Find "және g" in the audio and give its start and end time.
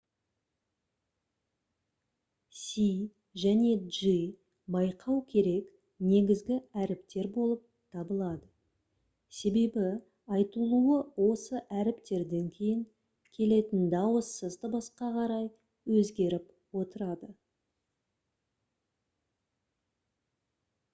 3.41-4.13